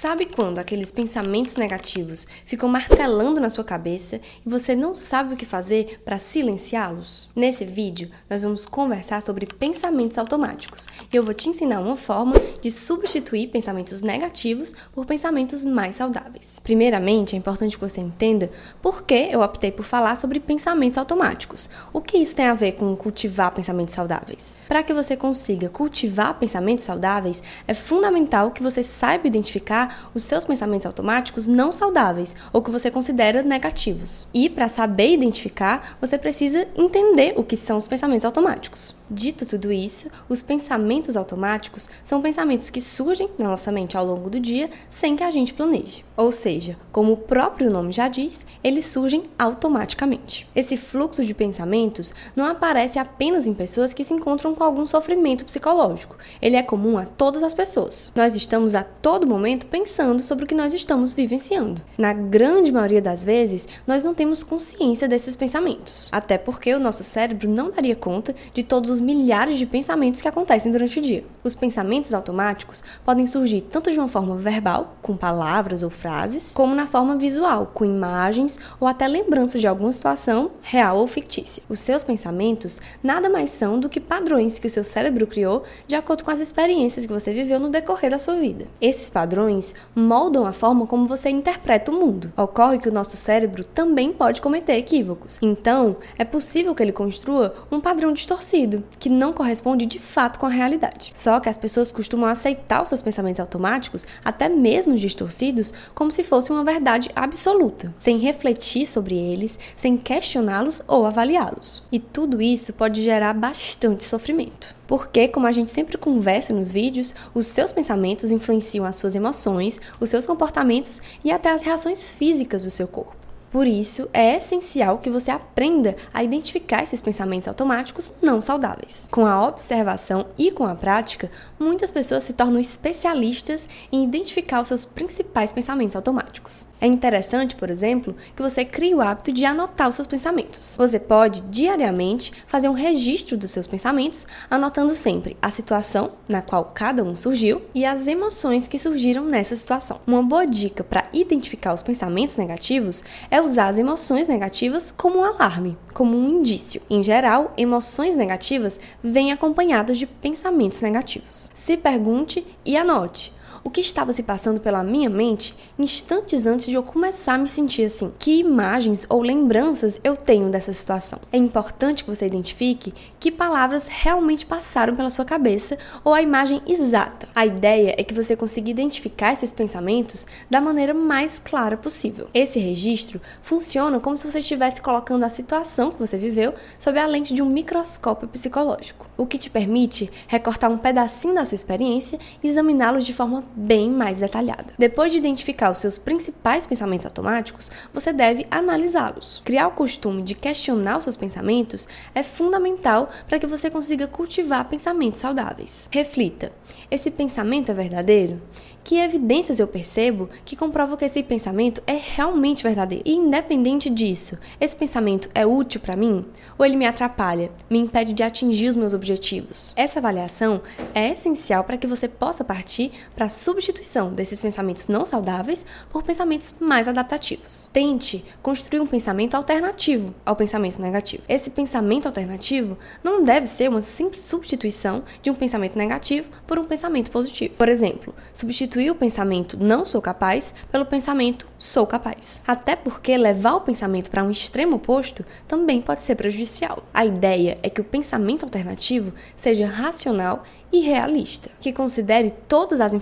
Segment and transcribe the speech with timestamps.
[0.00, 5.36] Sabe quando aqueles pensamentos negativos ficam martelando na sua cabeça e você não sabe o
[5.36, 7.28] que fazer para silenciá-los?
[7.34, 12.34] Nesse vídeo, nós vamos conversar sobre pensamentos automáticos e eu vou te ensinar uma forma
[12.62, 16.60] de substituir pensamentos negativos por pensamentos mais saudáveis.
[16.62, 21.68] Primeiramente, é importante que você entenda por que eu optei por falar sobre pensamentos automáticos.
[21.92, 24.56] O que isso tem a ver com cultivar pensamentos saudáveis?
[24.68, 30.44] Para que você consiga cultivar pensamentos saudáveis, é fundamental que você saiba identificar os seus
[30.44, 34.26] pensamentos automáticos não saudáveis ou que você considera negativos.
[34.32, 38.94] E para saber identificar, você precisa entender o que são os pensamentos automáticos.
[39.10, 44.28] Dito tudo isso, os pensamentos automáticos são pensamentos que surgem na nossa mente ao longo
[44.28, 46.04] do dia sem que a gente planeje.
[46.14, 50.46] Ou seja, como o próprio nome já diz, eles surgem automaticamente.
[50.54, 55.44] Esse fluxo de pensamentos não aparece apenas em pessoas que se encontram com algum sofrimento
[55.44, 56.18] psicológico.
[56.42, 58.12] Ele é comum a todas as pessoas.
[58.14, 59.77] Nós estamos a todo momento pensando
[60.22, 61.80] sobre o que nós estamos vivenciando.
[61.96, 67.02] Na grande maioria das vezes, nós não temos consciência desses pensamentos, até porque o nosso
[67.02, 71.02] cérebro não daria conta de todos os os milhares de pensamentos que acontecem durante o
[71.02, 71.24] dia.
[71.48, 76.74] Os pensamentos automáticos podem surgir tanto de uma forma verbal, com palavras ou frases, como
[76.74, 81.62] na forma visual, com imagens ou até lembranças de alguma situação real ou fictícia.
[81.66, 85.96] Os seus pensamentos nada mais são do que padrões que o seu cérebro criou de
[85.96, 88.66] acordo com as experiências que você viveu no decorrer da sua vida.
[88.78, 92.30] Esses padrões moldam a forma como você interpreta o mundo.
[92.36, 95.38] Ocorre que o nosso cérebro também pode cometer equívocos.
[95.40, 100.44] Então, é possível que ele construa um padrão distorcido, que não corresponde de fato com
[100.44, 101.10] a realidade.
[101.14, 106.22] Só que as pessoas costumam aceitar os seus pensamentos automáticos, até mesmo distorcidos, como se
[106.22, 111.82] fosse uma verdade absoluta, sem refletir sobre eles, sem questioná-los ou avaliá-los.
[111.90, 114.74] E tudo isso pode gerar bastante sofrimento.
[114.86, 119.80] Porque, como a gente sempre conversa nos vídeos, os seus pensamentos influenciam as suas emoções,
[120.00, 123.27] os seus comportamentos e até as reações físicas do seu corpo.
[123.50, 129.08] Por isso, é essencial que você aprenda a identificar esses pensamentos automáticos não saudáveis.
[129.10, 134.68] Com a observação e com a prática, muitas pessoas se tornam especialistas em identificar os
[134.68, 136.66] seus principais pensamentos automáticos.
[136.80, 140.76] É interessante, por exemplo, que você crie o hábito de anotar os seus pensamentos.
[140.76, 146.72] Você pode diariamente fazer um registro dos seus pensamentos, anotando sempre a situação na qual
[146.74, 150.00] cada um surgiu e as emoções que surgiram nessa situação.
[150.06, 155.20] Uma boa dica para identificar os pensamentos negativos é é usar as emoções negativas como
[155.20, 156.82] um alarme, como um indício.
[156.90, 161.48] Em geral, emoções negativas vêm acompanhadas de pensamentos negativos.
[161.54, 163.32] Se pergunte e anote
[163.62, 167.48] o que estava se passando pela minha mente instantes antes de eu começar a me
[167.48, 168.12] sentir assim.
[168.18, 171.18] Que imagens ou lembranças eu tenho dessa situação?
[171.32, 176.60] É importante que você identifique que palavras realmente passaram pela sua cabeça ou a imagem
[176.66, 177.28] exata.
[177.34, 182.28] A ideia é que você consiga identificar esses pensamentos da maneira mais clara possível.
[182.32, 187.06] Esse registro funciona como se você estivesse colocando a situação que você viveu sob a
[187.06, 192.18] lente de um microscópio psicológico, o que te permite recortar um pedacinho da sua experiência
[192.42, 194.74] e examiná-lo de forma bem mais detalhada.
[194.78, 199.42] Depois de identificar os seus principais pensamentos automáticos, você deve analisá-los.
[199.44, 204.68] Criar o costume de questionar os seus pensamentos é fundamental para que você consiga cultivar
[204.68, 205.88] pensamentos saudáveis.
[205.92, 206.52] Reflita:
[206.90, 208.40] esse pensamento é verdadeiro?
[208.88, 213.04] Que evidências eu percebo que comprovam que esse pensamento é realmente verdadeiro?
[213.04, 216.24] E independente disso, esse pensamento é útil para mim?
[216.56, 219.74] Ou ele me atrapalha, me impede de atingir os meus objetivos?
[219.76, 220.62] Essa avaliação
[220.94, 226.02] é essencial para que você possa partir para a substituição desses pensamentos não saudáveis por
[226.02, 227.68] pensamentos mais adaptativos.
[227.72, 231.22] Tente construir um pensamento alternativo ao pensamento negativo.
[231.28, 236.64] Esse pensamento alternativo não deve ser uma simples substituição de um pensamento negativo por um
[236.64, 237.54] pensamento positivo.
[237.54, 242.42] Por exemplo, substituir o pensamento não sou capaz pelo pensamento sou capaz.
[242.46, 246.82] Até porque levar o pensamento para um extremo oposto também pode ser prejudicial.
[246.92, 252.94] A ideia é que o pensamento alternativo seja racional e realista, que considere todas as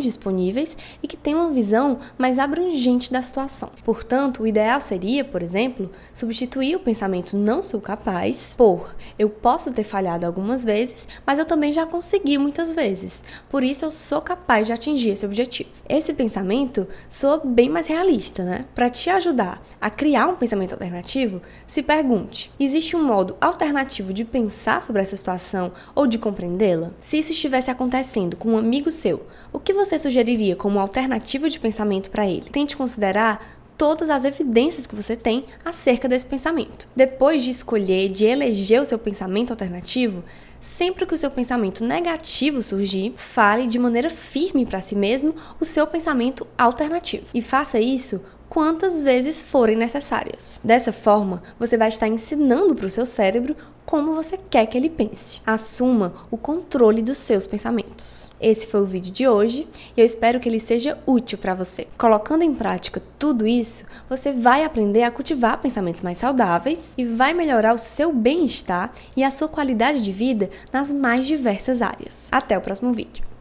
[0.00, 3.70] disponíveis e que tenha uma visão mais abrangente da situação.
[3.84, 9.72] Portanto, o ideal seria, por exemplo, substituir o pensamento não sou capaz por eu posso
[9.72, 13.22] ter falhado algumas vezes, mas eu também já consegui muitas vezes.
[13.48, 15.70] Por isso eu sou capaz de atingir esse objetivo.
[15.88, 18.64] Esse pensamento soa bem mais realista, né?
[18.74, 24.24] Para te ajudar a criar um pensamento alternativo, se pergunte: existe um modo alternativo de
[24.24, 26.90] pensar sobre essa situação ou de compreendê-la?
[27.00, 31.60] Se isso estivesse acontecendo com um amigo seu, o que você sugeriria como alternativa de
[31.60, 32.42] pensamento para ele?
[32.42, 36.86] Tente considerar todas as evidências que você tem acerca desse pensamento.
[36.94, 40.22] Depois de escolher, de eleger o seu pensamento alternativo,
[40.60, 45.64] sempre que o seu pensamento negativo surgir, fale de maneira firme para si mesmo o
[45.64, 47.26] seu pensamento alternativo.
[47.34, 48.22] E faça isso
[48.52, 50.60] quantas vezes forem necessárias.
[50.62, 53.56] Dessa forma, você vai estar ensinando para o seu cérebro
[53.86, 55.40] como você quer que ele pense.
[55.46, 58.30] Assuma o controle dos seus pensamentos.
[58.38, 59.66] Esse foi o vídeo de hoje
[59.96, 61.86] e eu espero que ele seja útil para você.
[61.96, 67.32] Colocando em prática tudo isso, você vai aprender a cultivar pensamentos mais saudáveis e vai
[67.32, 72.28] melhorar o seu bem-estar e a sua qualidade de vida nas mais diversas áreas.
[72.30, 73.31] Até o próximo vídeo.